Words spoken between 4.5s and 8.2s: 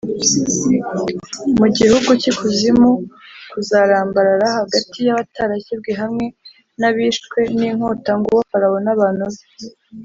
hagati y abatarakebwe hamwe n abishwe n inkota